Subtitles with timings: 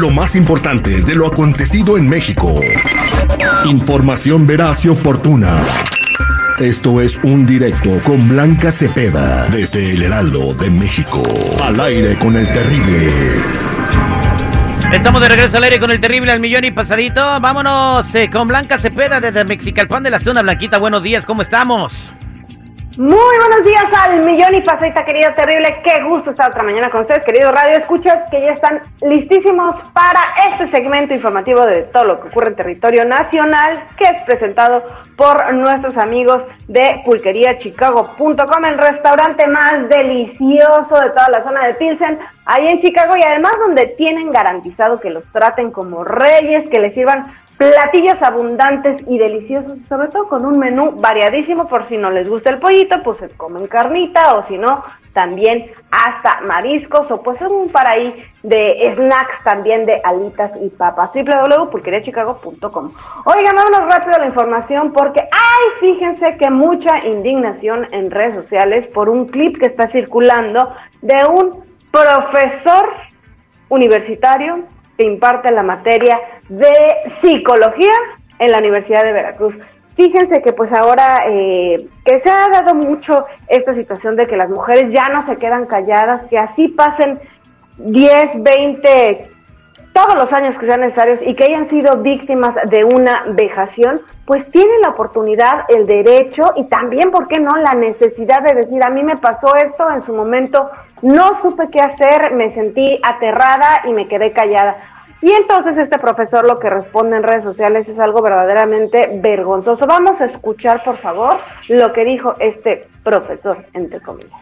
[0.00, 2.58] Lo más importante de lo acontecido en México.
[3.66, 5.62] Información veraz y oportuna.
[6.58, 11.22] Esto es un directo con Blanca Cepeda desde el Heraldo de México.
[11.62, 13.12] Al aire con el terrible.
[14.90, 17.38] Estamos de regreso al aire con el terrible al millón y pasadito.
[17.38, 20.78] Vámonos eh, con Blanca Cepeda desde Mexicalpan de la Zona Blanquita.
[20.78, 21.92] Buenos días, ¿cómo estamos?
[23.00, 25.78] Muy buenos días al millón y pasadita, querido terrible.
[25.82, 30.20] Qué gusto estar otra mañana con ustedes, querido Radio Escuchas, que ya están listísimos para
[30.50, 34.84] este segmento informativo de todo lo que ocurre en territorio nacional, que es presentado
[35.16, 42.18] por nuestros amigos de pulqueriachicago.com, el restaurante más delicioso de toda la zona de Pilsen,
[42.44, 46.92] ahí en Chicago, y además donde tienen garantizado que los traten como reyes, que les
[46.92, 52.26] sirvan platillos abundantes y deliciosos, sobre todo con un menú variadísimo por si no les
[52.26, 57.38] gusta el pollito, pues se comen carnita o si no, también hasta mariscos o pues
[57.42, 61.10] un para ahí de snacks también de alitas y papas.
[61.12, 62.92] www.pulqueriachicago.com
[63.26, 69.10] Oigan, vámonos rápido la información porque ay, fíjense que mucha indignación en redes sociales por
[69.10, 72.88] un clip que está circulando de un profesor
[73.68, 74.64] universitario
[75.04, 76.74] imparte la materia de
[77.20, 77.92] psicología
[78.38, 79.54] en la Universidad de Veracruz.
[79.96, 84.48] Fíjense que pues ahora eh, que se ha dado mucho esta situación de que las
[84.48, 87.18] mujeres ya no se quedan calladas, que así pasen
[87.76, 89.30] 10, 20,
[89.92, 94.48] todos los años que sean necesarios y que hayan sido víctimas de una vejación, pues
[94.50, 98.90] tienen la oportunidad, el derecho y también, ¿por qué no?, la necesidad de decir, a
[98.90, 100.70] mí me pasó esto en su momento,
[101.02, 104.76] no supe qué hacer, me sentí aterrada y me quedé callada.
[105.22, 109.86] Y entonces este profesor lo que responde en redes sociales es algo verdaderamente vergonzoso.
[109.86, 111.38] Vamos a escuchar, por favor,
[111.68, 114.32] lo que dijo este profesor, entre comillas.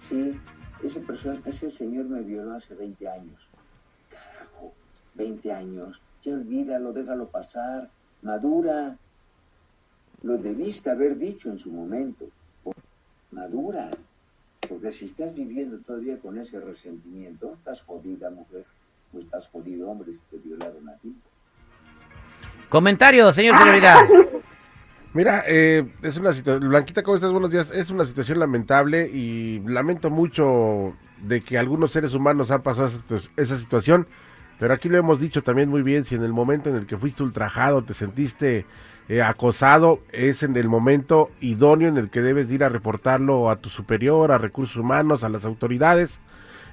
[0.00, 0.40] Sí,
[0.82, 3.51] ese, persona, ese señor me violó hace 20 años.
[5.16, 6.00] Carajo, 20 años.
[6.22, 7.88] Ya olvídalo, déjalo pasar.
[8.22, 8.96] Madura.
[10.22, 12.26] Lo debiste haber dicho en su momento.
[13.30, 13.90] Madura.
[14.68, 18.64] Porque si estás viviendo todavía con ese resentimiento, estás jodida, mujer
[19.10, 21.14] pues estás jodido, hombre, si te violaron a ti.
[22.70, 23.96] Comentario, señor Seguridad.
[25.12, 27.30] Mira, eh, es una situación, Blanquita, ¿cómo estás?
[27.30, 27.70] Buenos días.
[27.70, 32.90] Es una situación lamentable y lamento mucho de que algunos seres humanos han pasado
[33.36, 34.06] esa situación,
[34.62, 36.96] pero aquí lo hemos dicho también muy bien, si en el momento en el que
[36.96, 38.64] fuiste ultrajado, te sentiste
[39.08, 43.56] eh, acosado, es en el momento idóneo en el que debes ir a reportarlo a
[43.56, 46.16] tu superior, a recursos humanos, a las autoridades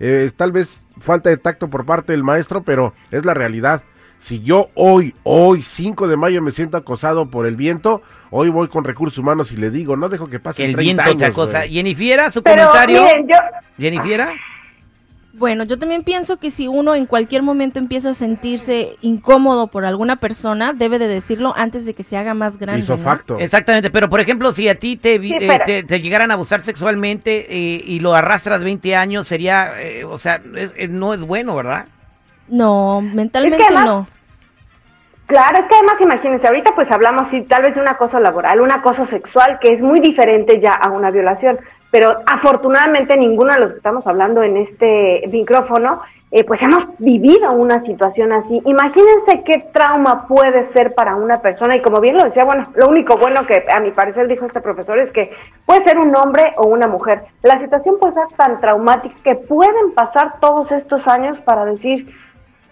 [0.00, 3.82] eh, tal vez falta de tacto por parte del maestro, pero es la realidad.
[4.18, 8.66] Si yo hoy, hoy, 5 de mayo, me siento acosado por el viento, hoy voy
[8.66, 11.64] con recursos humanos y le digo, no dejo que pase el viento te acosa.
[12.32, 13.04] Su comentario.
[13.04, 14.02] Miren, yo...
[14.02, 14.32] Fiera.
[15.38, 19.84] Bueno, yo también pienso que si uno en cualquier momento empieza a sentirse incómodo por
[19.84, 22.86] alguna persona, debe de decirlo antes de que se haga más grande.
[23.38, 27.82] Exactamente, pero por ejemplo, si a ti te, eh, te, llegaran a abusar sexualmente eh,
[27.84, 30.40] y lo arrastras 20 años, sería, eh, o sea,
[30.88, 31.84] no es bueno, ¿verdad?
[32.48, 34.06] No, mentalmente no.
[35.26, 38.60] Claro, es que además imagínense, ahorita pues hablamos sí, tal vez de un acoso laboral,
[38.60, 41.58] un acoso sexual, que es muy diferente ya a una violación,
[41.96, 47.50] pero afortunadamente ninguno de los que estamos hablando en este micrófono, eh, pues hemos vivido
[47.52, 48.60] una situación así.
[48.66, 52.88] Imagínense qué trauma puede ser para una persona, y como bien lo decía, bueno, lo
[52.88, 55.30] único bueno que a mi parecer dijo este profesor es que
[55.64, 57.22] puede ser un hombre o una mujer.
[57.42, 62.14] La situación puede ser tan traumática que pueden pasar todos estos años para decir,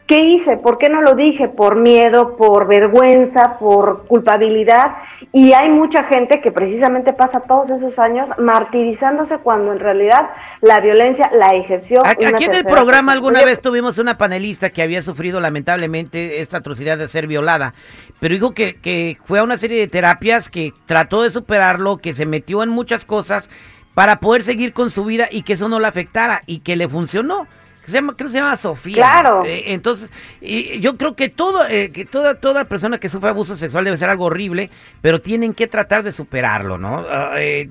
[0.06, 0.58] ¿Qué hice?
[0.58, 1.48] ¿Por qué no lo dije?
[1.48, 4.96] Por miedo, por vergüenza, por culpabilidad.
[5.32, 10.28] Y hay mucha gente que precisamente pasa todos esos años martirizándose cuando en realidad
[10.60, 12.04] la violencia la ejerció.
[12.04, 16.98] Aquí, en el programa alguna vez tuvimos una panelista que había sufrido lamentablemente esta atrocidad
[16.98, 17.72] de ser violada,
[18.20, 22.12] pero dijo que, que fue a una serie de terapias, que trató de superarlo, que
[22.12, 23.48] se metió en muchas cosas
[23.94, 26.88] para poder seguir con su vida y que eso no la afectara y que le
[26.88, 27.46] funcionó
[27.90, 28.96] se llama, creo que se llama Sofía.
[28.96, 29.44] Claro.
[29.44, 30.10] Eh, entonces,
[30.40, 33.96] y yo creo que todo, eh, que toda, toda persona que sufre abuso sexual debe
[33.96, 34.70] ser algo horrible,
[35.00, 37.04] pero tienen que tratar de superarlo, ¿no?
[37.36, 37.68] Eh,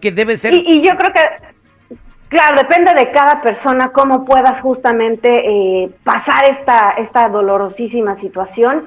[0.00, 0.54] que debe ser.
[0.54, 1.96] Y, yo creo que,
[2.28, 8.86] claro, depende de cada persona cómo puedas justamente pasar esta, esta dolorosísima situación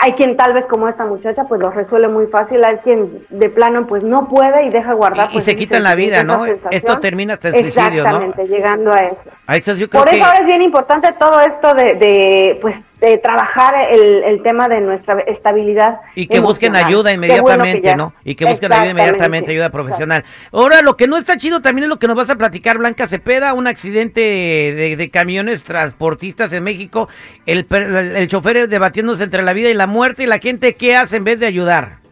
[0.00, 3.50] hay quien tal vez como esta muchacha pues lo resuelve muy fácil, hay quien de
[3.50, 5.28] plano pues no puede y deja guardar.
[5.30, 6.46] y, pues, se quitan la vida, ¿no?
[6.46, 9.30] Esto termina hasta el Exactamente, llegando a eso.
[9.46, 13.74] A eso Por eso ahora es bien importante todo esto de, de, pues de trabajar
[13.90, 16.00] el, el, tema de nuestra estabilidad.
[16.14, 18.14] Y que busquen ayuda inmediatamente, ¿no?
[18.24, 20.24] Y que busquen ayuda inmediatamente, ayuda profesional.
[20.52, 23.06] Ahora, lo que no está chido también es lo que nos vas a platicar, Blanca
[23.06, 27.08] Cepeda, un accidente de, de camiones transportistas en México,
[27.46, 30.96] el, el, el chofer debatiéndose entre la vida y la muerte y la gente, ¿qué
[30.96, 32.03] hace en vez de ayudar?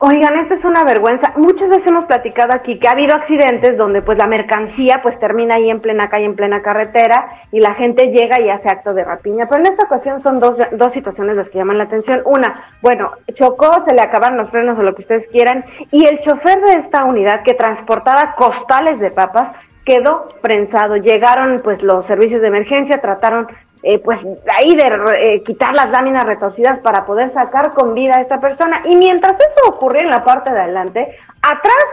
[0.00, 1.32] Oigan, esto es una vergüenza.
[1.34, 5.56] Muchas veces hemos platicado aquí que ha habido accidentes donde pues la mercancía pues termina
[5.56, 9.02] ahí en plena calle, en plena carretera y la gente llega y hace acto de
[9.02, 9.48] rapiña.
[9.48, 12.22] Pero en esta ocasión son dos, dos situaciones las que llaman la atención.
[12.26, 16.20] Una, bueno, chocó, se le acabaron los frenos o lo que ustedes quieran y el
[16.20, 19.50] chofer de esta unidad que transportaba costales de papas
[19.84, 20.96] quedó prensado.
[20.96, 23.48] Llegaron pues los servicios de emergencia, trataron
[23.82, 24.20] eh, pues
[24.56, 28.82] ahí de eh, quitar las láminas retorcidas para poder sacar con vida a esta persona.
[28.84, 31.84] Y mientras eso ocurría en la parte de adelante, atrás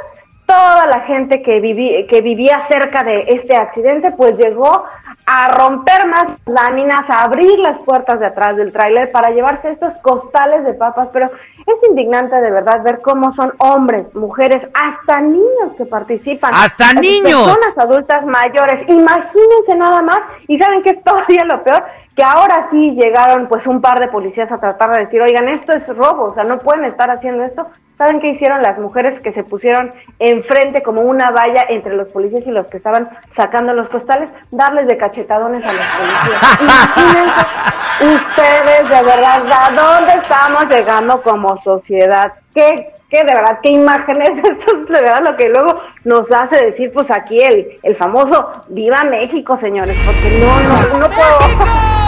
[0.45, 4.85] toda la gente que, viví, que vivía cerca de este accidente, pues llegó
[5.25, 9.93] a romper más láminas, a abrir las puertas de atrás del tráiler para llevarse estos
[9.95, 11.31] costales de papas, pero
[11.65, 16.53] es indignante de verdad ver cómo son hombres, mujeres, hasta niños que participan.
[16.53, 17.43] Hasta niños.
[17.43, 21.83] Personas adultas mayores, imagínense nada más, y saben que es todavía lo peor,
[22.15, 25.73] que ahora sí llegaron pues un par de policías a tratar de decir, oigan, esto
[25.73, 27.67] es robo, o sea, no pueden estar haciendo esto.
[27.97, 29.89] ¿Saben qué hicieron las mujeres que se pusieron
[30.19, 34.29] enfrente como una valla entre los policías y los que estaban sacando los costales?
[34.51, 36.61] Darles de cachetadones a los policías.
[36.61, 37.45] Imagínense
[38.01, 42.33] ustedes de verdad, ¿a dónde estamos llegando como sociedad?
[42.53, 44.37] ¿Qué, qué de verdad, qué imágenes?
[44.43, 48.63] Esto es de verdad lo que luego nos hace decir, pues aquí el, el famoso
[48.69, 52.04] Viva México, señores, porque no, no, no puedo...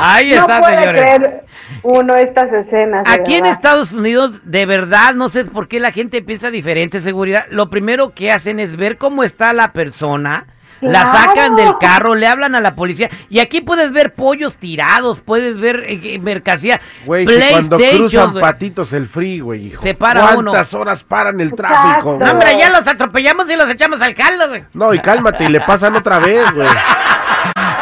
[0.00, 1.00] Ahí está, no puede señores.
[1.02, 1.40] creer
[1.82, 3.04] uno estas escenas.
[3.06, 3.46] Aquí en.
[3.46, 7.44] Estados Unidos, de verdad, no sé por qué la gente piensa diferente, seguridad.
[7.50, 10.46] Lo primero que hacen es ver cómo está la persona,
[10.80, 11.18] la Claro.
[11.18, 13.08] sacan del carro, le hablan a la policía.
[13.30, 16.80] Y aquí puedes ver pollos tirados, puedes ver eh, eh, mercancía.
[17.06, 18.42] Güey, si cuando cruzan güey.
[18.42, 19.82] patitos el freeway, hijo.
[19.82, 21.72] Se para ¿Cuántas horas paran el Exacto.
[21.72, 22.18] tráfico?
[22.20, 24.64] No, hombre, ya los atropellamos y los echamos al caldo, güey.
[24.74, 26.68] No, y cálmate, y le pasan otra vez, güey.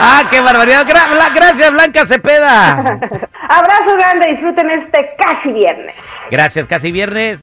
[0.06, 0.86] Ah, qué barbaridad.
[0.86, 2.78] Gra- gracias, Blanca Cepeda.
[3.48, 5.94] Abrazo grande, disfruten este casi viernes.
[6.30, 7.40] Gracias, casi viernes.